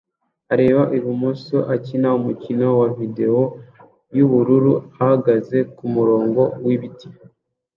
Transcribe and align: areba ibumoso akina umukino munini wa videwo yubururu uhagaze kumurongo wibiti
areba 0.53 0.83
ibumoso 0.97 1.57
akina 1.75 2.09
umukino 2.19 2.65
munini 2.69 2.77
wa 2.79 2.87
videwo 2.97 3.43
yubururu 4.17 4.71
uhagaze 4.99 5.57
kumurongo 5.75 6.41
wibiti 6.65 7.07